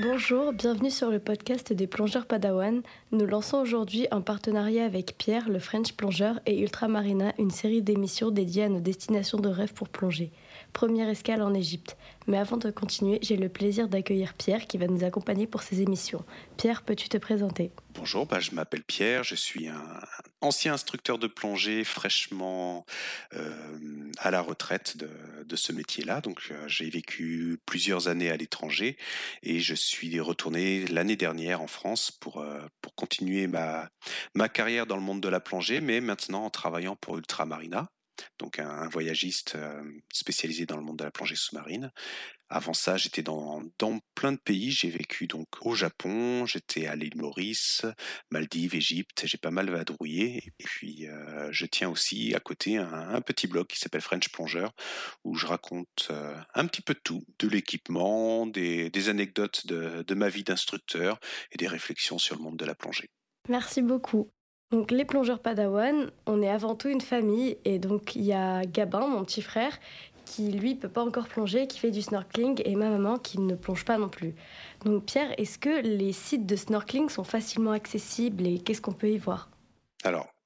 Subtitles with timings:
[0.00, 2.82] Bonjour, bienvenue sur le podcast des plongeurs Padawan.
[3.12, 8.30] Nous lançons aujourd'hui un partenariat avec Pierre, le French plongeur, et Ultramarina, une série d'émissions
[8.30, 10.30] dédiées à nos destinations de rêve pour plonger.
[10.72, 11.96] Première escale en Égypte.
[12.26, 15.80] Mais avant de continuer, j'ai le plaisir d'accueillir Pierre qui va nous accompagner pour ces
[15.80, 16.24] émissions.
[16.56, 17.72] Pierre, peux-tu te présenter?
[17.94, 20.00] Bonjour, bah, je m'appelle Pierre, je suis un
[20.40, 22.84] ancien instructeur de plongée fraîchement
[23.34, 26.20] euh, à la retraite de, ce métier-là.
[26.20, 28.96] Donc euh, j'ai vécu plusieurs années à l'étranger
[29.42, 33.88] et je suis retourné l'année dernière en France pour, euh, pour continuer ma,
[34.34, 37.90] ma carrière dans le monde de la plongée, mais maintenant en travaillant pour Ultramarina
[38.38, 39.82] donc un, voyagiste euh,
[40.12, 41.90] spécialisé dans le monde de la plongée sous-marine.
[42.50, 43.62] Avant ça, j'étais dans,
[44.14, 44.70] plein de pays.
[44.70, 47.84] J'ai vécu donc au Japon, j'étais à l'île Maurice,
[48.30, 49.22] Maldives, Égypte.
[49.26, 50.42] J'ai pas mal vadrouillé.
[50.58, 54.72] Et puis, euh, je tiens aussi à côté un, petit blog qui s'appelle French Plongeur,
[55.24, 60.28] où je raconte euh, un petit peu de tout, de l'équipement, des, anecdotes de ma
[60.28, 61.20] vie d'instructeur
[61.52, 63.10] et des réflexions sur le monde de la plongée.
[63.48, 64.30] Merci beaucoup.
[64.70, 67.56] Donc les plongeurs Padawan, on est avant tout une famille.
[67.64, 69.78] Et donc il y a Gabin, mon petit frère,
[70.24, 72.60] qui lui peut pas encore plonger, qui fait du snorkeling.
[72.64, 74.34] Et ma maman qui ne plonge pas non plus.
[74.84, 79.10] Donc Pierre, est-ce que les sites de snorkeling sont facilement accessibles et qu'est-ce qu'on peut
[79.10, 79.48] y voir?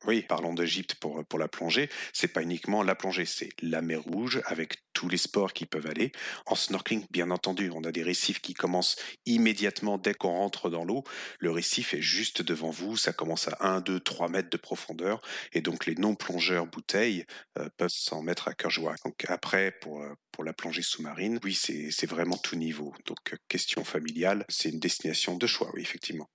[0.06, 1.88] Oui, parlons d'Égypte pour, pour la plongée.
[2.12, 5.86] C'est pas uniquement la plongée, c'est la mer Rouge avec tous les sports qui peuvent
[5.86, 6.12] aller.
[6.46, 10.84] En snorkeling, bien entendu, on a des récifs qui commencent immédiatement dès qu'on rentre dans
[10.84, 11.04] l'eau.
[11.38, 15.20] Le récif est juste devant vous, ça commence à 1, 2, 3 mètres de profondeur
[15.52, 17.24] et donc les non-plongeurs bouteilles
[17.58, 18.94] euh, peuvent s'en mettre à cœur joie.
[19.04, 22.94] Donc après, pour, euh, pour la plongée sous-marine, oui, c'est vraiment tout niveau.
[23.06, 26.28] Donc question familiale, c'est une destination de choix, oui, effectivement.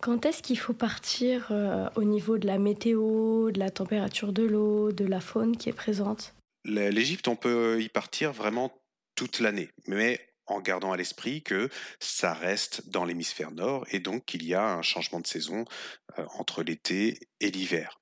[0.00, 4.42] Quand est-ce qu'il faut partir euh, au niveau de la météo, de la température de
[4.42, 6.34] l'eau, de la faune qui est présente?
[6.64, 8.72] L'Égypte, on peut y partir vraiment
[9.14, 11.68] toute l'année, mais en gardant à l'esprit que
[12.00, 15.64] ça reste dans l'hémisphère nord et donc qu'il y a un changement de saison
[16.18, 18.00] euh, entre l'été et l'hiver.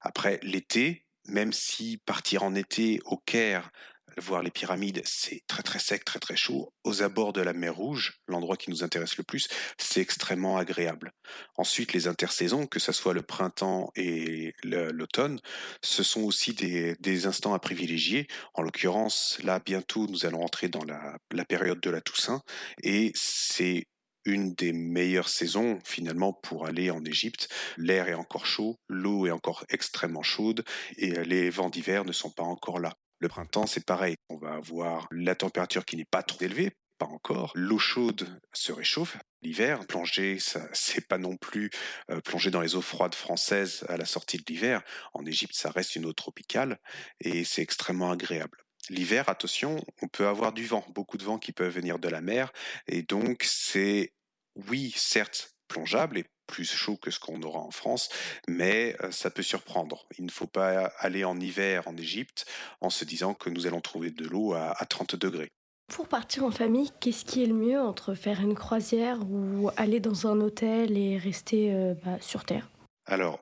[0.00, 3.70] Après l'été, même si partir en été au Caire
[4.18, 6.72] voir les pyramides, c'est très très sec, très très chaud.
[6.84, 9.48] Aux abords de la mer Rouge, l'endroit qui nous intéresse le plus,
[9.78, 11.12] c'est extrêmement agréable.
[11.56, 15.40] Ensuite, les intersaisons, que ce soit le printemps et l'automne,
[15.82, 18.26] ce sont aussi des, instants à privilégier.
[18.54, 22.42] En l'occurrence, là, bientôt, nous allons entrer dans la, la période de la Toussaint
[22.82, 23.86] et c'est
[24.24, 27.48] une des meilleures saisons finalement pour aller en Égypte.
[27.76, 30.64] L'air est encore chaud, l'eau est encore extrêmement chaude
[30.96, 32.94] et les vents d'hiver ne sont pas encore là.
[33.20, 34.16] Le printemps, c'est pareil.
[34.28, 37.52] On va avoir la température qui n'est pas trop élevée, pas encore.
[37.54, 39.16] L'eau chaude se réchauffe.
[39.42, 40.38] L'hiver, plonger,
[40.72, 41.70] c'est pas non plus
[42.10, 44.82] euh, plonger dans les eaux froides françaises à la sortie de l'hiver.
[45.14, 46.78] En Égypte, ça reste une eau tropicale
[47.20, 48.58] et c'est extrêmement agréable.
[48.88, 52.20] L'hiver, attention, on peut avoir du vent, beaucoup de vent qui peut venir de la
[52.20, 52.52] mer
[52.86, 54.12] et donc c'est,
[54.54, 58.08] oui, certes, plongeable et plus chaud que ce qu'on aura en France,
[58.48, 60.06] mais euh, ça peut surprendre.
[60.18, 62.46] Il ne faut pas aller en hiver en Égypte
[62.80, 65.52] en se disant que nous allons trouver de l'eau à, 30 degrés.
[65.92, 70.00] Pour partir en famille, qu'est-ce qui est le mieux entre faire une croisière ou aller
[70.00, 72.68] dans un hôtel et rester euh, bah, sur Terre?
[73.06, 73.40] Alors,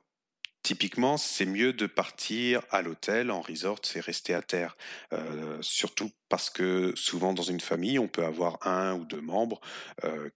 [0.63, 4.77] typiquement, c'est mieux de partir à l'hôtel, en resort, et rester à terre.
[5.13, 9.61] Euh, surtout parce que souvent dans une famille, on peut avoir un ou deux membres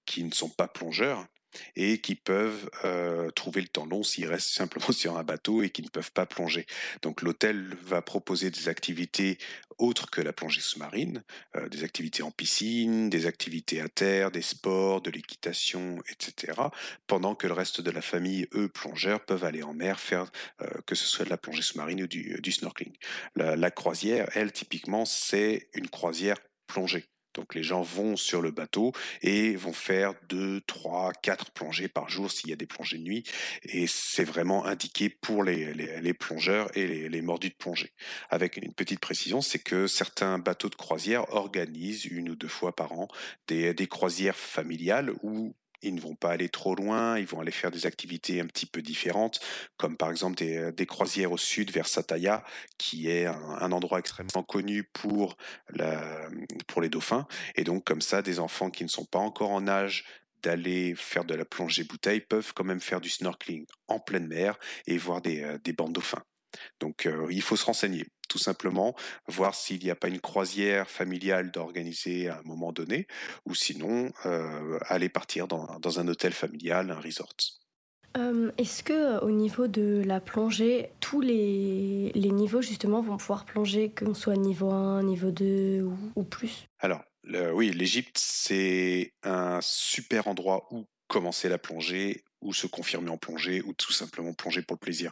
[0.06, 1.26] qui ne sont pas plongeurs
[1.76, 5.70] et qui peuvent euh, trouver le temps long s'ils restent simplement sur un bateau et
[5.70, 6.66] qui ne peuvent pas plonger.
[7.02, 9.38] Donc l'hôtel va proposer des activités
[9.78, 11.24] autres que la plongée sous-marine,
[11.56, 16.54] euh, des activités en piscine, des activités à terre, des sports, de l'équitation, etc.
[17.08, 20.32] Pendant que le reste de la famille, eux, plongeurs, peuvent aller en mer faire
[20.62, 22.96] euh, que ce soit de la plongée sous-marine ou du, snorkeling.
[23.36, 26.38] La croisière, elle, typiquement, c'est une croisière
[26.68, 27.11] plongée.
[27.34, 32.10] Donc les gens vont sur le bateau et vont faire deux, trois, quatre plongées par
[32.10, 33.24] jour s'il y a des plongées de nuit.
[33.64, 37.94] Et c'est vraiment indiqué pour les, plongeurs et les, mordus de plongée.
[38.30, 42.76] Avec une petite précision, c'est que certains bateaux de croisière organisent une ou deux fois
[42.76, 43.08] par an
[43.48, 47.52] des, des croisières familiales où ils ne vont pas aller trop loin, ils vont aller
[47.52, 49.40] faire des activités un petit peu différentes,
[49.78, 52.44] comme par exemple des, euh, croisières au sud vers Sataya,
[52.78, 55.38] qui est un, endroit extrêmement connu pour,
[55.74, 57.28] les dauphins.
[57.56, 60.06] Et donc comme ça, des enfants qui ne sont pas encore en âge
[60.42, 64.58] d'aller faire de la plongée bouteille peuvent quand même faire du snorkeling en pleine mer
[64.88, 66.24] et voir des, euh, des bancs dauphins.
[66.80, 68.96] Donc euh, il faut se renseigner, tout simplement,
[69.28, 73.08] voir s'il n'y a pas une croisière familiale d'organiser à un moment donné,
[73.46, 77.36] ou sinon euh, aller partir dans, un hôtel familial, un resort.
[78.58, 83.92] Est-ce que au niveau de la plongée, tous les, les niveaux justement vont pouvoir plonger,
[83.92, 86.68] qu'on soit niveau 1, niveau 2 ou, ou plus?
[86.80, 87.04] Alors,
[87.54, 93.62] oui, l'Égypte, c'est un super endroit où commencer la plongée ou se confirmer en plongée
[93.62, 95.12] ou tout simplement plonger pour le plaisir.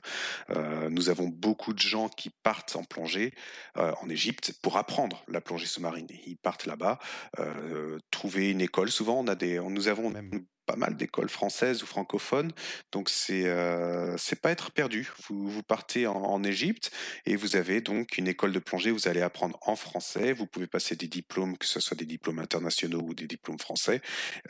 [0.49, 3.33] Euh, nous avons beaucoup de gens qui partent en plongée
[3.77, 6.07] euh, en Égypte pour apprendre la plongée sous-marine.
[6.25, 6.99] Ils partent là-bas,
[7.39, 8.91] euh, trouver une école.
[8.91, 12.51] Souvent, on a des, nous avons même pas mal d'écoles françaises ou francophones,
[12.91, 15.09] donc c'est euh, pas être perdu.
[15.27, 16.91] Vous, vous partez en, Égypte
[17.25, 18.91] et vous avez donc une école de plongée.
[18.91, 20.31] Vous allez apprendre en français.
[20.31, 24.01] Vous pouvez passer des diplômes, que ce soit des diplômes internationaux ou des diplômes français.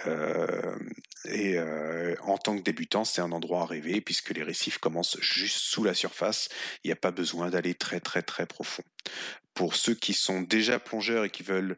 [0.08, 0.78] Euh,
[1.26, 5.20] et euh, en tant que débutant, c'est un endroit à rêver puisque les récifs commencent
[5.22, 6.50] juste sous la surface.
[6.84, 8.84] Il n'y a pas besoin d'aller très très très profond.
[9.54, 11.78] Pour ceux qui sont déjà plongeurs et qui veulent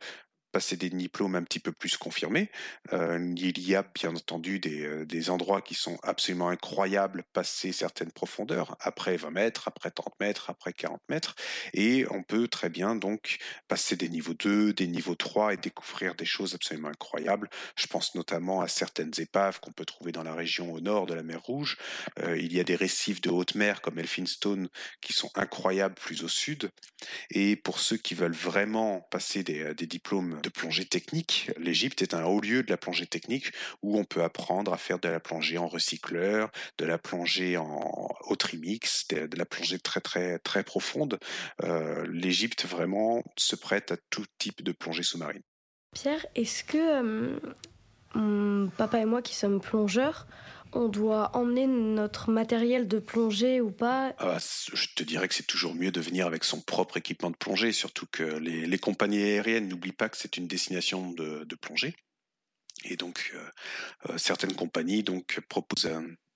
[0.51, 2.49] passer des diplômes un petit peu plus confirmés.
[2.93, 7.71] Euh, il y a bien entendu des, euh, des, endroits qui sont absolument incroyables, passer
[7.71, 11.35] certaines profondeurs, après 20 mètres, après 30 mètres, après 40 mètres,
[11.73, 13.37] et on peut très bien donc
[13.67, 17.49] passer des niveaux 2, des niveaux 3 et découvrir des choses absolument incroyables.
[17.75, 21.13] Je pense notamment à certaines épaves qu'on peut trouver dans la région au nord de
[21.13, 21.77] la mer Rouge.
[22.19, 24.69] Euh, il y a des récifs de haute mer comme Elphinstone
[25.01, 26.69] qui sont incroyables plus au sud.
[27.29, 31.51] Et pour ceux qui veulent vraiment passer des diplômes de plongée technique.
[31.57, 33.51] L'Égypte est un haut lieu de la plongée technique
[33.81, 38.09] où on peut apprendre à faire de la plongée en recycleur, de la plongée en
[38.27, 41.19] haut trimix, de, la plongée très très très profonde.
[41.63, 45.43] Euh, L'Égypte vraiment se prête à tout type de plongée sous-marine.
[45.93, 47.37] Pierre, est-ce que
[48.15, 50.27] euh, papa et moi qui sommes plongeurs,
[50.73, 54.13] on doit emmener notre matériel de plongée ou pas?
[54.19, 54.37] Ah,
[54.73, 57.71] Je te dirais que c'est toujours mieux de venir avec son propre équipement de plongée,
[57.71, 61.95] surtout que les, compagnies aériennes n'oublient pas que c'est une destination de, plongée.
[62.85, 65.91] Et donc, euh, euh, certaines compagnies donc proposent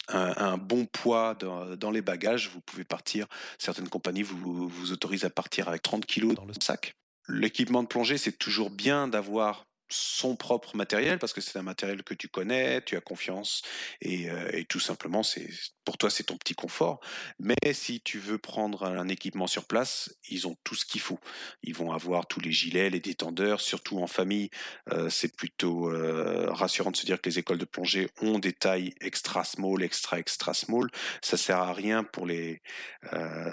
[0.09, 2.49] un, bon poids dans, les bagages.
[2.49, 3.25] Vous pouvez partir,
[3.57, 6.93] certaines compagnies vous, vous autorisent à partir avec 30 kilos dans le sac.
[7.27, 12.03] L'équipement de plongée, c'est toujours bien d'avoir son propre matériel parce que c'est un matériel
[12.03, 13.61] que tu connais, tu as confiance
[14.01, 15.47] et, euh, tout simplement c'est
[15.83, 16.99] pour toi c'est ton petit confort.
[17.39, 21.19] Mais si tu veux prendre un équipement sur place, ils ont tout ce qu'il faut.
[21.61, 24.49] Ils vont avoir tous les gilets, les détendeurs, surtout en famille.
[24.91, 28.53] Euh, c'est plutôt euh, rassurant de se dire que les écoles de plongée ont des
[28.53, 30.89] tailles extra small, extra extra small.
[31.21, 32.61] Ça sert à rien pour les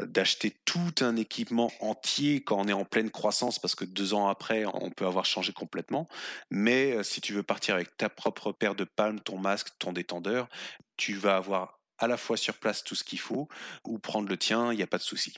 [0.07, 4.29] d'acheter tout un équipement entier quand on est en pleine croissance parce que deux ans
[4.29, 6.09] après on peut avoir changé complètement.
[6.51, 9.93] Mais euh, si tu veux partir avec ta propre paire de palmes, ton masque, ton
[9.93, 10.49] détendeur,
[10.97, 13.49] tu vas avoir à la fois sur place tout ce qu'il faut
[13.85, 15.35] ou prendre le tien, il n'y a pas de souci.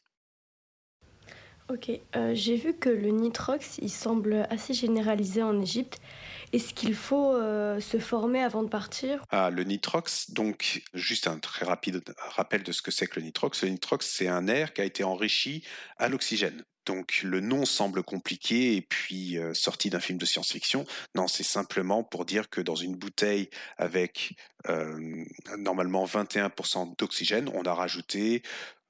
[1.70, 5.98] Ok, euh, j'ai vu que le nitrox, il semble assez généralisé en Égypte.
[6.52, 9.22] Est-ce qu'il faut euh, se former avant de partir?
[9.30, 13.24] Ah, Le nitrox, donc juste un très rapide rappel de ce que c'est que le
[13.24, 13.62] nitrox.
[13.62, 15.64] Le nitrox, c'est un air qui a été enrichi
[15.96, 16.64] à l'oxygène.
[16.86, 20.84] Donc le nom semble compliqué et puis euh, sorti d'un film de science-fiction.
[21.14, 23.48] Non, c'est simplement pour dire que dans une bouteille
[23.78, 24.36] avec
[24.68, 25.24] euh,
[25.58, 28.42] normalement 21% d'oxygène, on a rajouté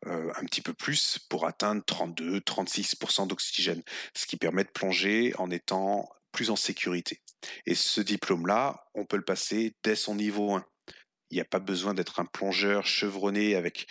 [0.06, 3.82] euh, un petit peu plus pour atteindre 32-36% d'oxygène,
[4.14, 7.22] ce qui permet de plonger en étant plus en sécurité.
[7.66, 10.64] Et ce diplôme-là, on peut le passer dès son niveau 1.
[11.34, 13.88] Il n'y a pas besoin d'être un plongeur chevronné avec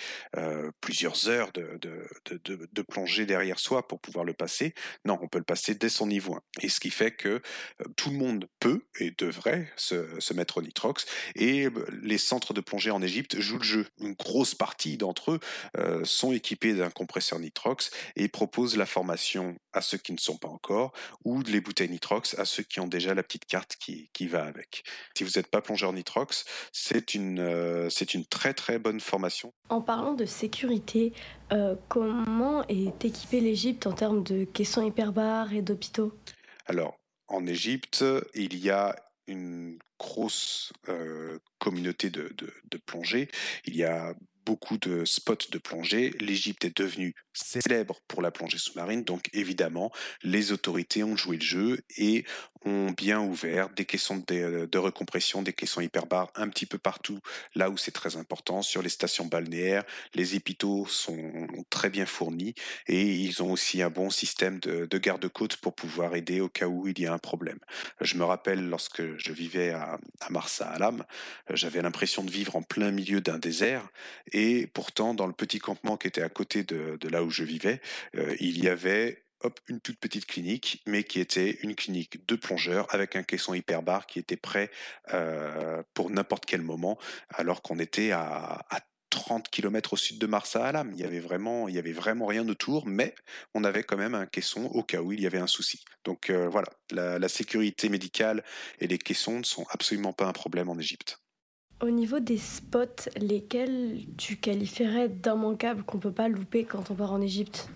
[0.80, 4.74] plusieurs heures de, plongée derrière soi pour pouvoir le passer.
[5.03, 6.41] Non, on peut le passer dès son niveau 1.
[6.62, 7.41] Et ce qui fait que
[7.98, 11.06] tout le monde peut et devrait se, mettre au nitrox.
[11.36, 11.68] Et
[12.01, 13.88] les centres de plongée en Égypte jouent le jeu.
[14.00, 19.82] Une grosse partie d'entre eux sont équipés d'un compresseur nitrox et proposent la formation à
[19.82, 23.13] ceux qui ne sont pas encore ou les bouteilles nitrox à ceux qui ont déjà
[23.13, 24.84] la petite carte qui, qui va avec.
[25.18, 29.53] Si vous n'êtes pas plongeur nitrox, c'est une euh, c'est une très très bonne formation.
[29.70, 31.13] En parlant de sécurité,
[31.51, 36.13] euh, comment est équipée l'Égypte en termes de caissons hyperbares et d'hôpitaux?
[36.65, 38.96] Alors, en Égypte, il y a
[39.27, 43.30] une grosse euh, communauté de, de, de plongée.
[43.65, 44.13] Il y a
[44.46, 46.12] beaucoup de spots de plongée.
[46.20, 51.44] L'Égypte est devenue célèbre pour la plongée sous-marine, donc évidemment, les autorités ont joué le
[51.44, 52.25] jeu et
[52.66, 57.20] ont bien ouvert des caissons de, de recompression, des caissons hyperbares un petit peu partout,
[57.56, 59.84] là où c'est très important, sur les stations balnéaires.
[60.13, 62.56] Les hôpitaux sont très bien fournis
[62.88, 66.68] et ils ont aussi un bon système de, de garde-côte pour pouvoir aider au cas
[66.68, 67.60] où il y a un problème.
[68.00, 71.04] Je me rappelle lorsque je vivais à, à Marsa Alam,
[71.50, 73.88] j'avais l'impression de vivre en plein milieu d'un désert
[74.32, 77.82] et pourtant, dans le petit campement qui était à côté de, où je vivais,
[78.15, 79.24] euh, il y avait
[79.68, 84.08] une toute petite clinique, mais qui était une clinique de plongeurs avec un caisson hyperbar
[84.08, 84.72] qui était prêt
[85.94, 88.65] pour n'importe quel moment, alors qu'on était à,
[89.10, 90.92] 30 km au sud de Marsa Alam.
[90.94, 93.13] Il y avait vraiment, avait vraiment rien autour, mais
[93.53, 95.84] on avait quand même un caisson au cas où il y avait un souci.
[96.06, 98.46] Donc voilà, la, la, sécurité médicale
[98.80, 101.23] et les caissons ne sont absolument pas un problème en Égypte.
[101.82, 107.12] Au niveau des spots, lesquels tu qualifierais d'immanquables qu'on peut pas louper quand on part
[107.12, 107.70] en Égypte?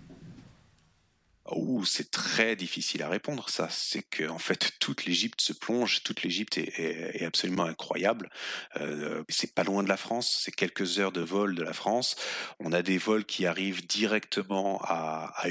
[1.50, 3.50] Oh, c'est très difficile à répondre.
[3.50, 8.30] Ça, c'est que en fait toute l'Égypte se plonge, toute l'Égypte est, absolument incroyable.
[8.78, 12.16] Euh, c'est pas loin de la France, c'est quelques heures de vol de la France.
[12.60, 15.48] On a des vols qui arrivent directement à, à.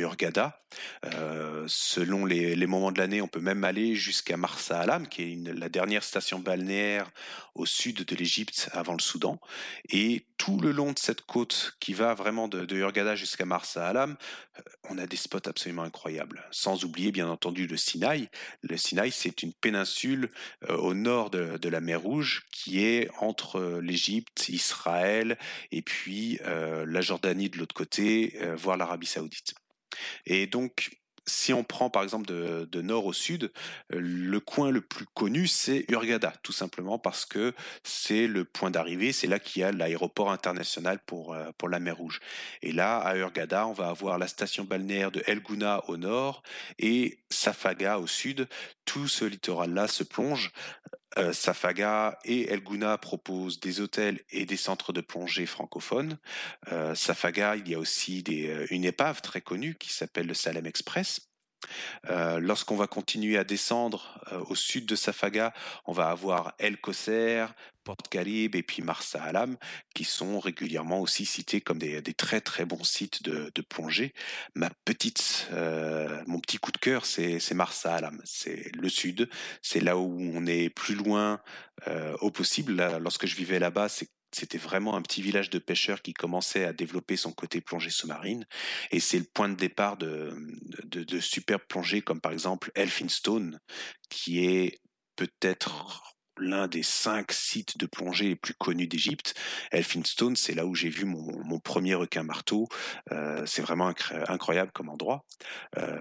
[1.04, 5.52] Euh, selon les, moments de l'année, on peut même aller jusqu'à Marsa Alam, qui est
[5.54, 7.10] la dernière station balnéaire
[7.54, 9.40] au sud de l'Égypte avant le Soudan.
[9.90, 14.16] Et tout le long de cette côte qui va vraiment de, de jusqu'à Marsa Alam,
[14.90, 16.44] on a des spots absolument incroyables.
[16.50, 18.28] Sans oublier bien entendu le Sinaï.
[18.62, 20.30] Le Sinaï, c'est une péninsule
[20.68, 25.38] euh, au nord de, la mer Rouge qui est entre euh, l'Égypte, Israël
[25.72, 29.54] et puis la Jordanie de l'autre côté, voire l'Arabie saoudite.
[30.24, 30.90] Et donc,
[31.26, 33.50] si on prend par exemple de, nord au sud,
[33.92, 37.52] euh, le coin le plus connu, c'est Hurghada, tout simplement parce que
[37.82, 41.80] c'est le point d'arrivée, c'est là qu'il y a l'aéroport international pour, euh, pour la
[41.80, 42.20] mer Rouge.
[42.62, 46.42] Et là, à Hurghada, on va avoir la station balnéaire de El Gouna au nord
[46.78, 48.48] et Safaga au sud.
[48.84, 50.52] Tout ce littoral-là se plonge
[51.18, 56.18] euh, Safaga et El Gouna proposent des hôtels et des centres de plongée francophones.
[56.72, 60.66] Euh, Safaga, il y a aussi euh, une épave très connue qui s'appelle le Salem
[60.66, 61.30] Express.
[62.08, 65.52] Lorsqu'on va continuer à descendre au sud de Safaga,
[65.84, 67.46] on va avoir El Kosser,
[67.86, 69.56] Porte Carib et puis Marsa Alam,
[69.94, 74.12] qui sont régulièrement aussi cités comme des, très très bons sites de, plongée.
[74.56, 78.20] Ma petite, euh, mon petit coup de cœur, c'est Marsa Alam.
[78.24, 79.30] C'est le sud,
[79.62, 81.40] c'est là où on est plus loin
[81.86, 82.74] euh, au possible.
[83.00, 83.88] lorsque je vivais là-bas,
[84.32, 88.46] c'était vraiment un petit village de pêcheurs qui commençait à développer son côté plongée sous-marine.
[88.90, 90.36] Et c'est le point de départ de,
[90.84, 93.60] de, superbes plongées comme par exemple Elphinstone,
[94.08, 94.80] qui est
[95.16, 99.34] peut-être l'un des cinq sites de plongée les plus connus d'Égypte.
[99.70, 102.68] Elphinstone, c'est là où j'ai vu mon, premier requin marteau.
[103.12, 103.92] Euh, c'est vraiment
[104.28, 105.24] incroyable comme endroit.
[105.78, 106.00] Euh,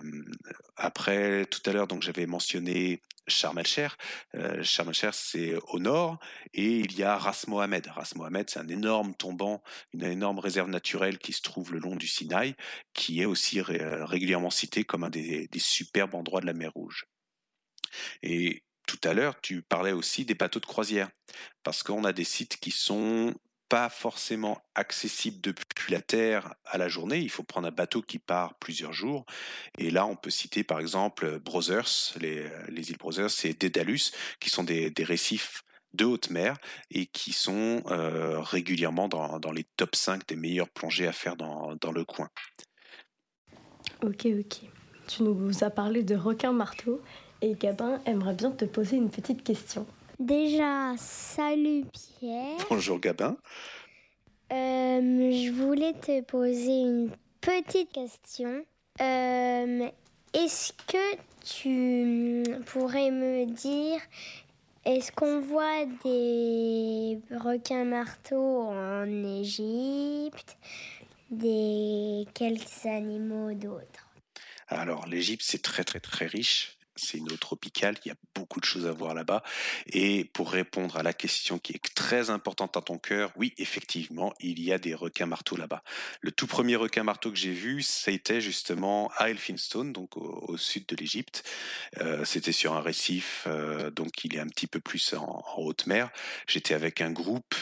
[0.75, 3.97] après, tout à l'heure, donc j'avais mentionné Sharm el-Cher.
[4.35, 4.63] Euh,
[5.11, 6.19] c'est au nord,
[6.53, 7.87] et il y a Ras Mohamed.
[7.87, 9.63] Ras Mohamed, c'est un énorme tombant,
[9.93, 12.55] une énorme réserve naturelle qui se trouve le long du Sinaï,
[12.93, 17.05] qui est aussi régulièrement cité comme un des, des superbes endroits de la mer Rouge.
[18.21, 21.09] Et tout à l'heure, tu parlais aussi des bateaux de croisière,
[21.63, 23.33] parce qu'on a des sites qui sont
[23.69, 27.19] pas forcément accessibles depuis la Terre à la journée.
[27.19, 29.25] Il faut prendre un bateau qui part plusieurs jours.
[29.77, 34.63] Et là, on peut citer par exemple Brothers, les, îles Brothers, c'est Dédalus, qui sont
[34.63, 35.63] des, récifs
[35.93, 36.57] de haute mer
[36.91, 41.75] et qui sont euh, régulièrement dans, les top 5 des meilleures plongées à faire dans,
[41.75, 42.29] dans le coin.
[44.03, 44.57] Ok, ok.
[45.07, 47.01] Tu nous as parlé de requin marteau
[47.45, 49.85] et Gabin aimerait bien te poser une petite question.
[50.19, 52.57] Déjà, salut Pierre.
[52.71, 53.37] Bonjour Gabin.
[54.51, 57.11] Euh, je voulais te poser une
[57.41, 58.65] petite question.
[58.99, 59.87] Euh,
[60.33, 63.99] est-ce que tu pourrais me dire,
[64.83, 69.05] est-ce qu'on voit des requins marteaux en
[69.39, 70.57] Égypte,
[71.29, 74.07] des quelques animaux d'autres?
[74.67, 78.59] Alors l'Égypte c'est très très très riche c'est une eau tropicale, il y a beaucoup
[78.59, 79.43] de choses à voir là-bas.
[79.87, 84.33] Et pour répondre à la question qui est très importante à ton cœur, oui, effectivement,
[84.39, 85.83] il y a des requins marteaux là-bas.
[86.21, 90.85] Le tout premier requin marteau que j'ai vu, c'était justement à Elphinstone, donc au, sud
[90.87, 91.43] de l'Égypte.
[91.99, 95.87] Euh, c'était sur un récif, euh, donc il est un petit peu plus en haute
[95.87, 96.09] mer.
[96.47, 97.55] J'étais avec un groupe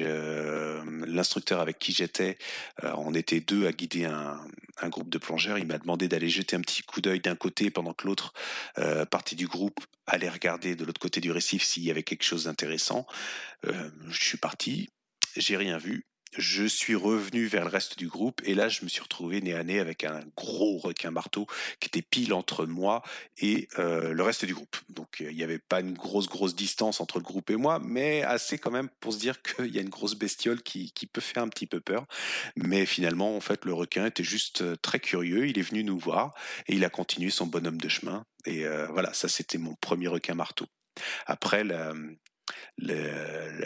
[0.00, 2.38] euh, l'instructeur avec qui j'étais,
[2.82, 4.38] on était deux à guider un,
[4.88, 5.58] groupe de plongeurs.
[5.58, 8.32] Il m'a demandé d'aller jeter un petit coup d'œil d'un côté pendant que l'autre
[8.78, 12.24] euh, partie du groupe allait regarder de l'autre côté du récif s'il y avait quelque
[12.24, 13.06] chose d'intéressant.
[13.64, 14.88] je suis parti,
[15.36, 16.06] j'ai rien vu
[16.36, 19.54] je suis revenu vers le reste du groupe et là je me suis retrouvé nez
[19.54, 21.46] à nez avec un gros requin marteau
[21.80, 23.02] qui était pile entre moi
[23.38, 24.76] et euh, le reste du groupe.
[24.88, 27.80] Donc euh, il n'y avait pas une grosse grosse distance entre le groupe et moi,
[27.82, 31.06] mais assez quand même pour se dire qu'il y a une grosse bestiole qui, qui,
[31.06, 32.06] peut faire un petit peu peur.
[32.56, 35.98] Mais finalement en fait le requin était juste euh, très curieux, il est venu nous
[35.98, 36.34] voir
[36.66, 38.24] et il a continué son bonhomme de chemin.
[38.46, 40.66] Et voilà, ça c'était mon premier requin marteau.
[41.26, 41.64] Après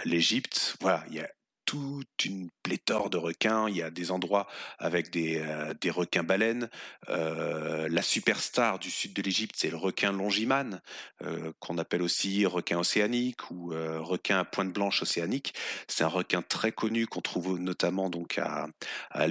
[0.04, 1.30] l'Égypte, voilà, il y a
[1.72, 3.66] toute une pléthore de requins.
[3.66, 4.46] Il y a des endroits
[4.78, 6.68] avec des, euh, requins baleines.
[7.08, 10.82] Euh, la superstar du sud de l'Égypte, c'est le requin longimane,
[11.22, 15.54] euh, qu'on appelle aussi requin océanique ou requin à pointe blanche océanique.
[15.88, 18.66] C'est un requin très connu qu'on trouve notamment donc à,
[19.10, 19.26] à,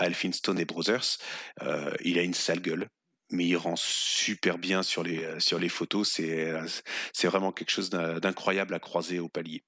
[0.00, 1.18] Elphinstone et Brothers.
[2.02, 2.88] il a une sale gueule
[3.30, 6.10] mais il rend super bien sur les photos.
[6.12, 6.52] C'est
[7.12, 9.62] c'est vraiment quelque chose d'incroyable à croiser au palier.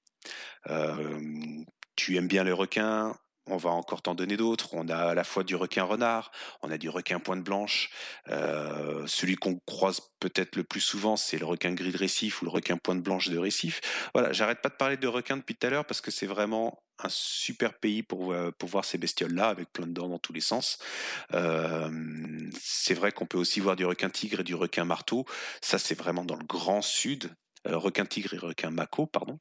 [0.69, 1.63] Euh,
[1.95, 3.15] tu aimes bien les requins,
[3.47, 4.73] on va encore t'en donner d'autres.
[4.73, 7.89] On a à la fois du requin renard, on a du requin pointe blanche.
[8.29, 12.45] Euh, celui qu'on croise peut-être le plus souvent, c'est le requin gris de récif ou
[12.45, 13.81] le requin pointe blanche de récif.
[14.13, 16.81] Voilà, j'arrête pas de parler de requins depuis tout à l'heure parce que c'est vraiment
[17.03, 20.41] un super pays pour, euh, voir ces bestioles-là avec plein de dents dans tous les
[20.41, 20.79] sens.
[21.33, 21.91] Euh,
[22.59, 25.25] c'est vrai qu'on peut aussi voir du requin tigre et du requin marteau.
[25.61, 27.31] Ça, c'est vraiment dans le grand sud.
[27.65, 29.39] requin tigre et requin mako, pardon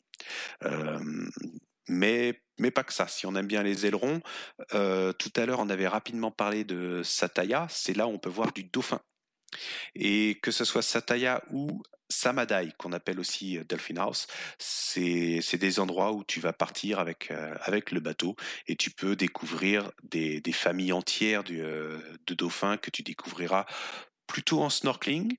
[1.88, 3.08] mais mais pas que ça.
[3.08, 4.20] Si on aime bien les ailerons,
[4.74, 8.30] euh, tout à l'heure on avait rapidement parlé de Sataya, c'est là où on peut
[8.30, 9.00] voir du dauphin.
[9.94, 14.26] Et que ce soit Sataya ou Samadai, qu'on appelle aussi euh, Dolphin House,
[14.58, 18.36] c'est des endroits où tu vas partir avec, euh, avec le bateau
[18.66, 22.00] et tu peux découvrir des, des familles entières de
[22.34, 23.66] dauphins que tu découvriras
[24.26, 25.36] plutôt en snorkeling,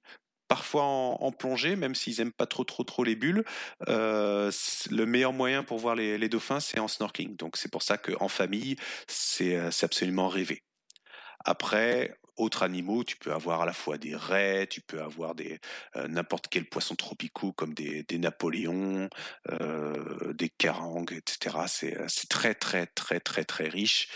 [0.48, 3.44] parfois en, plongée, même s'ils aiment pas trop trop trop les bulles.
[3.88, 4.52] Euh,
[4.92, 7.36] le meilleur moyen pour voir les, dauphins, c'est en snorkeling.
[7.36, 8.76] Donc c'est pour ça qu'en famille,
[9.42, 10.64] euh, c'est absolument rêvé.
[11.44, 15.60] Après, autres animaux, tu peux avoir à la fois des raies, tu peux avoir des
[15.96, 19.10] euh, n'importe quel poisson tropicaux comme des, des napoléons,
[20.34, 21.58] des carangues, etc.
[21.68, 24.10] C'est très très très très très riche.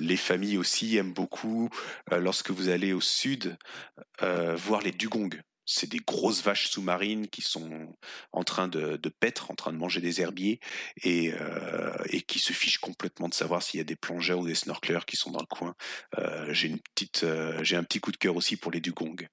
[0.00, 1.70] les familles aussi aiment beaucoup
[2.12, 3.56] lorsque vous allez au sud
[4.20, 5.40] voir les dugongs
[5.70, 7.70] c'est des grosses vaches sous-marines qui sont
[8.32, 10.58] en train de, de paître, en train de manger des herbiers
[11.04, 14.46] et, euh, et qui se fichent complètement de savoir s'il y a des plongeurs ou
[14.46, 15.76] des snorkelers qui sont dans le coin.
[16.18, 19.28] Euh, j'ai une petite, euh, j'ai un petit coup de cœur aussi pour les dugongs.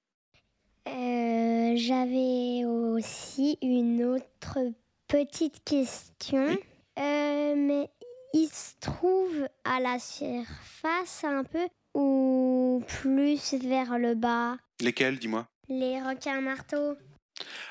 [0.86, 4.60] J'avais aussi une autre
[5.08, 6.58] petite question.
[6.96, 7.90] mais
[8.34, 14.58] il se trouve à la surface un peu ou plus vers le bas?
[14.80, 15.48] Lesquels, dis-moi?
[15.70, 16.98] Les requins marteaux.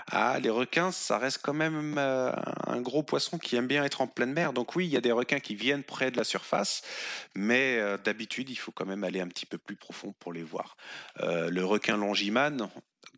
[0.08, 2.32] Ah, les requins, ça reste quand même euh,
[2.66, 4.52] un gros poisson qui aime bien être en pleine mer.
[4.52, 6.82] Donc oui, il y a des requins qui viennent près de la surface,
[7.34, 10.44] mais euh, d'habitude, il faut quand même aller un petit peu plus profond pour les
[10.44, 10.76] voir.
[11.20, 12.68] Euh, le requin longimane,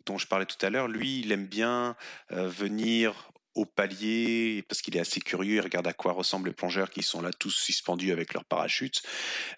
[0.07, 1.95] dont je parlais tout à l'heure, lui, il aime bien
[2.31, 5.57] venir au palier parce qu'il est assez curieux.
[5.57, 9.03] Il regarde à quoi ressemblent les plongeurs qui sont là tous suspendus avec leurs parachutes.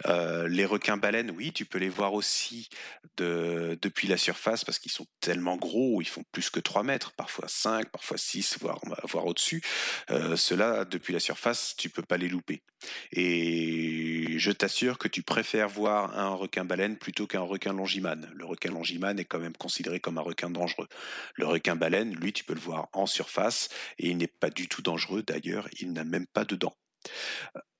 [0.06, 2.70] Euh, les requins baleines, oui, tu peux les voir aussi
[3.18, 7.12] de, depuis la surface parce qu'ils sont tellement gros, ils font plus que 3 mètres,
[7.12, 9.62] parfois 5, parfois 6, voire, voire au-dessus.
[10.10, 12.62] Euh, Ceux-là, depuis la surface, tu peux pas les louper.
[13.12, 18.30] Et je t'assure que tu préfères voir un requin baleine plutôt qu'un requin longimane.
[18.34, 20.88] Le requin longimane est quand même considéré comme un requin dangereux.
[21.34, 24.68] Le requin baleine, lui, tu peux le voir en surface et il n'est pas du
[24.68, 25.22] tout dangereux.
[25.22, 26.76] D'ailleurs, il n'a même pas de dents.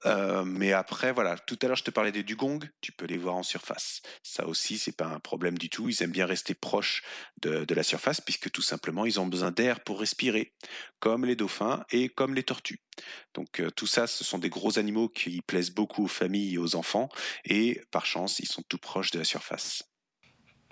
[0.06, 3.18] Euh, mais après, voilà, tout à l'heure je te parlais des dugongs, tu peux les
[3.18, 4.00] voir en surface.
[4.22, 5.88] Ça aussi, c'est pas un problème du tout.
[5.88, 7.02] Ils aiment bien rester proches
[7.42, 10.54] de, la surface puisque tout simplement ils ont besoin d'air pour respirer,
[11.00, 12.80] comme les dauphins et comme les tortues.
[13.34, 16.58] Donc euh, tout ça, ce sont des gros animaux qui plaisent beaucoup aux familles et
[16.58, 17.10] aux enfants
[17.44, 19.84] et par chance, ils sont tout proches de la surface.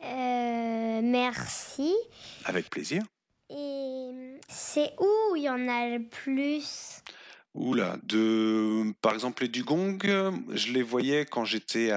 [0.05, 1.95] Euh, merci.
[2.45, 3.03] Avec plaisir.
[3.51, 3.88] Et
[4.49, 7.03] c'est où il y en a le plus?
[7.59, 7.97] Oula,
[9.03, 9.99] par exemple les dugongs,
[10.53, 11.91] je les voyais quand j'étais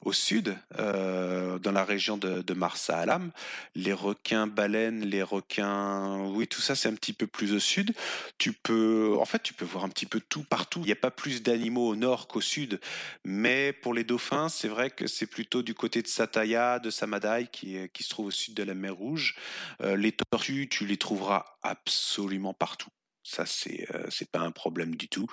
[0.00, 3.30] au sud, euh, dans la région de, de Marsa Alam.
[3.76, 7.94] Les requins baleines, les requins, oui, tout ça c'est un petit peu plus au sud.
[8.38, 10.80] Tu peux, en fait, tu peux voir un petit peu tout partout.
[10.80, 12.80] Il n'y a pas plus d'animaux au nord qu'au sud,
[13.24, 17.46] mais pour les dauphins, c'est vrai que c'est plutôt du côté de Sataya, de Samadai,
[17.52, 19.36] qui, qui se trouve au sud de la mer Rouge.
[19.80, 22.90] Euh, les tortues, tu les trouveras absolument partout.
[23.24, 25.26] Ça, c'est euh, c'est pas un problème du tout.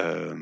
[0.00, 0.34] Euh,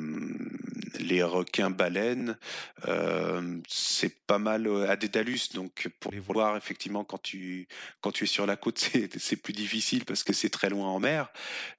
[0.99, 2.39] les requins baleines,
[2.87, 7.69] euh, c'est pas mal à Dédalus, donc pour les voir effectivement quand tu
[8.01, 8.79] quand tu es sur la côte,
[9.19, 11.31] c'est plus difficile parce que c'est très loin en mer.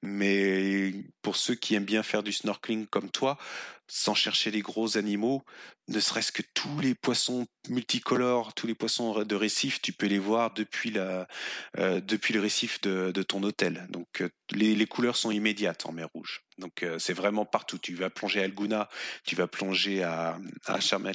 [0.03, 0.93] Mais
[1.23, 3.37] pour ceux qui aiment bien faire du snorkeling comme toi,
[3.89, 5.43] sans chercher les gros animaux,
[5.89, 10.19] ne serait-ce que tous les poissons multicolores, tous les poissons de récif, tu peux les
[10.19, 11.27] voir depuis, la,
[11.77, 13.87] euh, depuis le récif de, ton hôtel.
[13.89, 16.41] Donc euh, les, couleurs sont immédiates en mer Rouge.
[16.57, 17.77] Donc euh, c'est vraiment partout.
[17.77, 18.89] Tu vas plonger à Alguna,
[19.25, 21.09] tu vas plonger à, à Sharm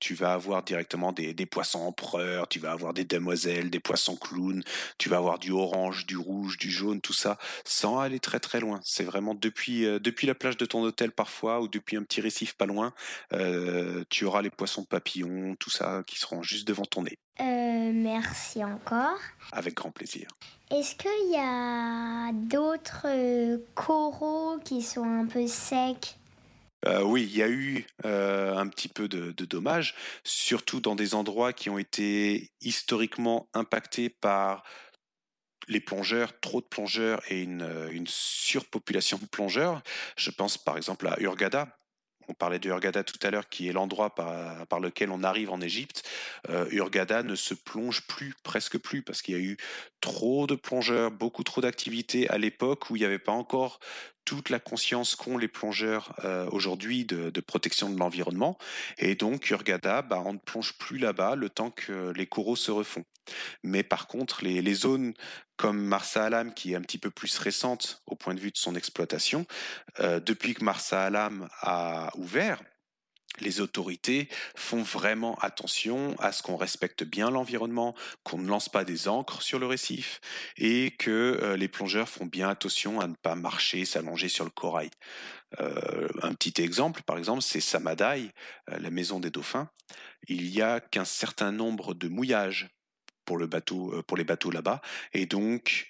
[0.00, 4.62] tu vas avoir directement des, poissons empereurs, tu vas avoir des demoiselles, des poissons clowns,
[4.98, 8.60] tu vas avoir du orange, du rouge, du jaune, tout ça, sans aller très très
[8.60, 8.80] loin.
[8.84, 12.54] C'est vraiment depuis, depuis la plage de ton hôtel parfois ou depuis un petit récif
[12.54, 12.94] pas loin,
[13.34, 17.18] euh, tu auras les poissons papillons, tout ça, qui seront juste devant ton nez.
[17.40, 19.18] Euh, merci encore.
[19.52, 20.28] Avec grand plaisir.
[20.70, 26.16] Est-ce qu'il y a d'autres euh, coraux qui sont un peu secs?
[27.04, 31.68] Oui, il y a eu un petit peu de, dommages, surtout dans des endroits qui
[31.68, 34.64] ont été historiquement impactés par
[35.70, 39.82] les plongeurs, trop de plongeurs et une, une surpopulation de plongeurs.
[40.16, 41.80] Je pense par exemple à Urgada,
[42.30, 45.60] on parlait de Hurghada tout à l'heure, qui est l'endroit par, lequel on arrive en
[45.60, 46.08] Égypte.
[46.48, 49.56] Euh, Hurghada ne se plonge plus, presque plus, parce qu'il y a eu
[50.00, 53.80] trop de plongeurs, beaucoup trop d'activités à l'époque où il n'y avait pas encore
[54.30, 58.58] toute la conscience qu'ont les plongeurs euh, aujourd'hui de, protection de l'environnement.
[58.96, 62.70] Et donc, Hurghada, bah, on ne plonge plus là-bas le temps que les coraux se
[62.70, 63.02] refont.
[63.64, 65.14] Mais par contre, les, zones
[65.56, 68.56] comme Marsa Alam, qui est un petit peu plus récente au point de vue de
[68.56, 69.46] son exploitation,
[69.98, 72.62] euh, depuis que Marsa Alam a ouvert,
[73.38, 78.84] les autorités font vraiment attention à ce qu'on respecte bien l'environnement, qu'on ne lance pas
[78.84, 80.20] des encres sur le récif
[80.56, 84.50] et que euh, les plongeurs font bien attention à ne pas marcher, s'allonger sur le
[84.50, 84.90] corail.
[85.60, 88.30] Euh, un petit exemple, par exemple, c'est Samadai,
[88.68, 89.70] la maison des dauphins.
[90.28, 92.68] Il y a qu'un certain nombre de mouillages
[93.30, 94.80] pour, euh, pour les bateaux là-bas.
[95.12, 95.88] Et donc,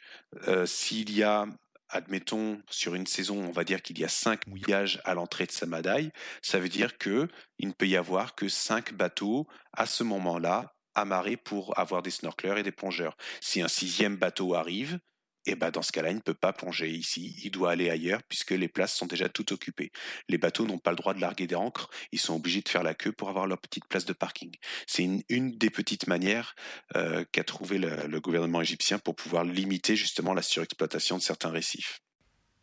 [0.49, 1.47] euh, s'il y a
[1.91, 5.53] admettons, sur une saison, on va dire qu'il y a cinq mouillages à l'entrée de
[5.53, 6.11] Samadai,
[6.43, 10.75] ça veut dire que il ne peut y avoir que cinq bateaux à ce moment-là
[10.95, 13.17] amarrés pour avoir des snorkelers et des plongeurs.
[13.41, 14.99] Si un sixième bateau arrive,
[15.47, 18.23] et ben dans ce cas-là, il ne peut pas plonger ici, il doit aller ailleurs
[18.23, 19.91] puisque les places sont déjà toutes occupées.
[20.29, 22.83] Les bateaux n'ont pas le droit de larguer des ancres, ils sont obligés de faire
[22.83, 24.55] la queue pour avoir leur petite place de parking.
[24.87, 26.55] C'est une, des petites manières
[26.97, 32.01] euh, qu'a trouvé le, gouvernement égyptien pour pouvoir limiter justement la surexploitation de certains récifs.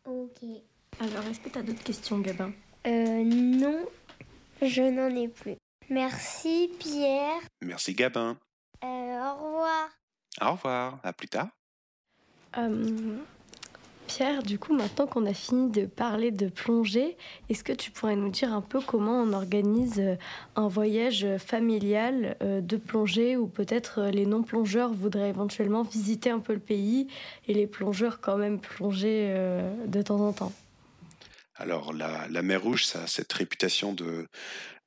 [0.04, 0.38] Ok.
[1.00, 2.52] Alors, est-ce que tu as d'autres questions, Gabin?
[2.86, 3.86] Euh, Non,
[4.62, 5.56] je n'en ai plus.
[5.90, 7.40] Merci, Pierre.
[7.60, 8.38] Merci, Gabin.
[8.84, 9.88] Euh, au revoir.
[10.40, 11.48] Au revoir, à plus tard.
[12.56, 13.16] Euh,
[14.06, 17.18] Pierre, du coup, maintenant qu'on a fini de parler de plongée,
[17.50, 20.16] est-ce que tu pourrais nous dire un peu comment on organise euh,
[20.56, 26.54] un voyage familial euh, de plongée où peut-être les non-plongeurs voudraient éventuellement visiter un peu
[26.54, 27.08] le pays
[27.48, 29.34] et les plongeurs quand même plonger
[29.86, 30.52] de temps en temps?
[31.56, 34.26] Alors, la, mer Rouge, ça a cette réputation de,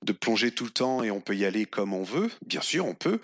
[0.04, 2.32] de plonger tout le temps et on peut y aller comme on veut.
[2.46, 3.20] Bien sûr, on peut.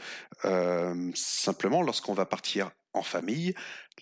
[1.15, 3.53] simplement, lorsqu'on va partir en famille,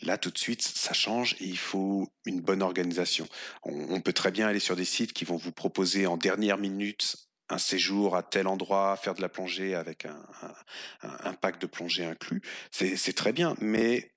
[0.02, 3.28] Là, tout de suite, ça change et il faut une bonne organisation.
[3.64, 7.16] On, peut très bien aller sur des sites qui vont vous proposer en dernière minute
[7.48, 12.42] un séjour à tel endroit, faire de la plongée avec un, pack de plongée inclus.
[12.72, 14.12] C'est très bien, mais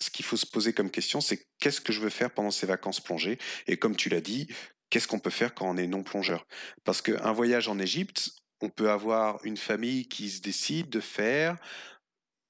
[0.00, 2.66] ce qu'il faut se poser comme question, c'est qu'est-ce que je veux faire pendant ces
[2.66, 3.38] vacances plongées?
[3.66, 4.46] Et comme tu l'as dit,
[4.90, 6.46] qu'est-ce qu'on peut faire quand on est non plongeur
[6.84, 8.30] Parce qu'un voyage en Égypte,
[8.60, 11.56] on peut avoir une famille qui se décide de faire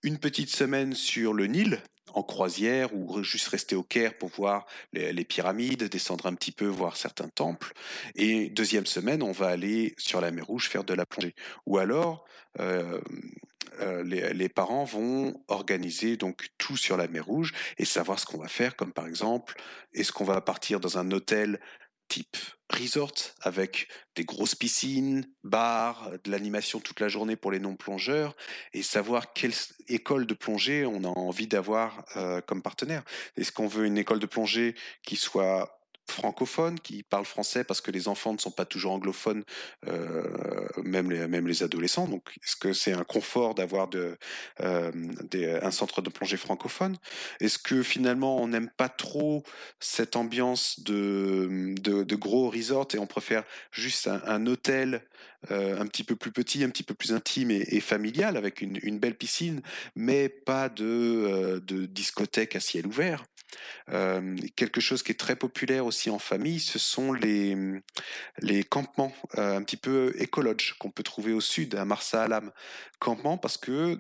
[0.04, 1.80] une petite semaine sur le Nil,
[2.12, 6.66] en croisière ou juste rester au Caire pour voir les, pyramides, descendre un petit peu,
[6.66, 7.72] voir certains temples.
[8.14, 11.34] Et deuxième semaine, on va aller sur la mer Rouge faire de la plongée.
[11.66, 12.26] Ou alors,
[12.60, 13.00] euh,
[13.80, 18.38] euh, les, parents vont organiser donc tout sur la mer Rouge et savoir ce qu'on
[18.38, 19.56] va faire, comme par exemple,
[19.94, 21.58] est-ce qu'on va partir dans un hôtel
[22.08, 22.36] type
[22.74, 28.36] resort avec des grosses piscines, bars, de l'animation toute la journée pour les non-plongeurs
[28.72, 29.54] et savoir quelle
[29.88, 33.02] école de plongée on a envie d'avoir euh, comme partenaire.
[33.36, 37.90] Est-ce qu'on veut une école de plongée qui soit francophones qui parlent français parce que
[37.90, 39.44] les enfants ne sont pas toujours anglophones,
[39.86, 42.06] euh, même, les, même les adolescents.
[42.06, 44.14] Donc, est-ce que c'est un confort d'avoir euh,
[44.60, 46.96] un centre de plongée francophone?
[47.40, 49.42] Est-ce que finalement on n'aime pas trop
[49.80, 55.02] cette ambiance de, de, gros resort et on préfère juste un, hôtel
[55.50, 58.78] euh, un petit peu plus petit, un petit peu plus intime et, familial avec une,
[58.82, 59.62] une, belle piscine,
[59.96, 63.24] mais pas de, de discothèque à ciel ouvert?
[64.56, 67.56] Quelque chose qui est très populaire aussi en famille, ce sont les,
[68.38, 72.52] les campements un petit peu écologes qu'on peut trouver au sud, à Marsa Alam.
[72.98, 73.98] Campement parce que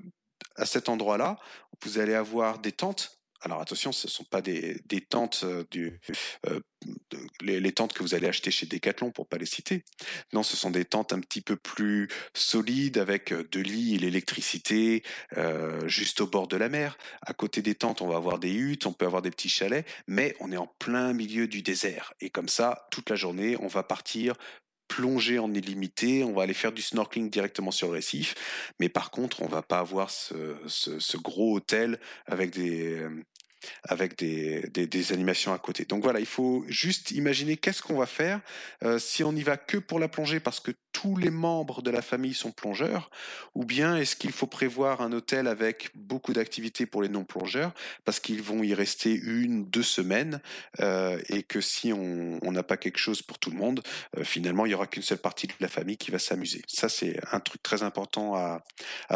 [0.56, 1.36] à cet endroit-là,
[1.82, 6.00] vous allez avoir des tentes Alors attention, ce ne sont pas des, tentes du,
[7.42, 9.84] les, tentes que vous allez acheter chez Decathlon pour pas les citer.
[10.32, 15.02] Non, ce sont des tentes un petit peu plus solides avec de lits et l'électricité
[15.84, 16.96] juste au bord de la mer.
[17.20, 19.86] À côté des tentes, on va avoir des huttes, on peut avoir des petits chalets,
[20.06, 22.14] mais on est en plein milieu du désert.
[22.20, 24.36] Et comme ça, toute la journée, on va partir
[24.88, 28.34] plonger en illimité, on va aller faire du snorkeling directement sur le récif,
[28.78, 33.04] mais par contre, on va pas avoir ce, gros hôtel avec des
[33.82, 35.84] avec des, des, animations à côté.
[35.84, 38.40] Donc voilà, il faut juste imaginer qu'est-ce qu'on va faire
[38.82, 41.90] euh, si on n'y va que pour la plongée parce que tous les membres de
[41.90, 43.10] la famille sont plongeurs
[43.54, 47.72] Ou bien est-ce qu'il faut prévoir un hôtel avec beaucoup d'activités pour les non-plongeurs
[48.04, 50.40] parce qu'ils vont y rester une, deux semaines
[50.80, 53.82] euh, et que si on n'a pas quelque chose pour tout le monde,
[54.16, 56.62] euh, finalement, il n'y aura qu'une seule partie de la famille qui va s'amuser.
[56.68, 58.62] Ça, c'est un truc très important à,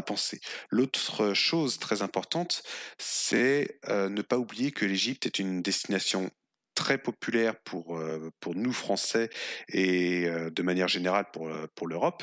[0.03, 0.41] penser.
[0.71, 2.63] L'autre chose très importante,
[2.99, 6.31] c'est euh, ne pas oublier que l'Égypte est une destination
[6.79, 9.31] très populaire pour, euh, pour nous Français
[9.69, 12.23] et euh, de manière générale pour, euh, pour l'Europe.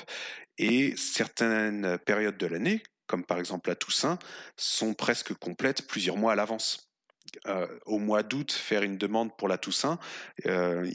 [0.57, 4.17] Et certaines périodes de l'année, comme par exemple la Toussaint,
[4.55, 6.84] sont presque complètes plusieurs mois à l'avance.
[7.47, 9.99] Euh, au mois d'août faire une demande pour la Toussaint.
[10.45, 10.89] Euh,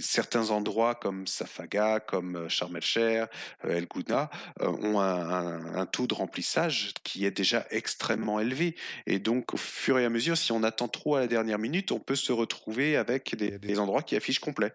[0.00, 3.28] certains endroits comme Safaga, comme euh, Sharm el
[3.62, 8.76] El Gouna ont un, taux de remplissage qui est déjà extrêmement élevé.
[9.06, 11.92] Et donc, au fur et à mesure, si on attend trop à la dernière minute,
[11.92, 14.72] on peut se retrouver avec des, endroits qui affichent complet.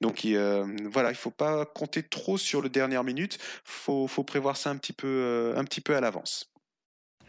[0.00, 3.38] Donc, voilà, il ne faut pas compter trop sur le dernière minute.
[3.40, 6.51] Il faut, prévoir ça un un petit peu à l'avance.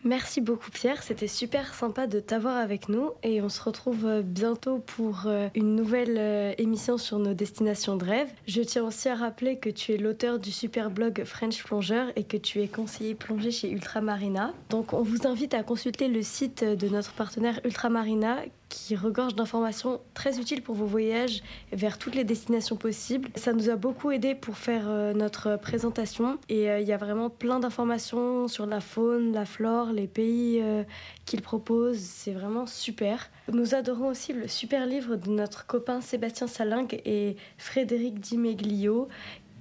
[0.06, 4.22] Merci beaucoup Pierre, c'était super sympa de t'avoir avec nous et on se retrouve euh,
[4.22, 8.28] bientôt pour euh, une nouvelle euh, émission sur nos destinations de rêve.
[8.46, 12.26] Je tiens aussi à rappeler que tu es l'auteur du super blog French Plongeur et
[12.26, 14.54] que tu es conseiller plongée chez Ultramarina.
[14.70, 18.39] Donc on vous invite à consulter le site de notre partenaire Ultramarina
[18.73, 23.29] qui regorge d'informations très utiles pour vos voyages vers toutes les destinations possibles.
[23.36, 26.97] Ça nous a beaucoup aidé pour faire euh, notre présentation et euh, il y a
[26.97, 30.83] vraiment plein d'informations sur la faune, la flore, les pays euh,
[31.25, 31.99] qu'il propose.
[31.99, 33.29] C'est vraiment super.
[33.51, 39.07] Nous adorons aussi le super livre de notre copain Sébastien Salingue et Frédéric Dimeglio,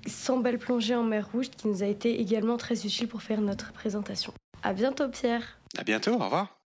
[0.07, 3.43] 100 belles plongées en mer Rouge, qui nous a été également très utile pour faire
[3.43, 4.33] notre présentation.
[4.63, 5.59] À bientôt Pierre.
[5.77, 6.57] À bientôt, au revoir.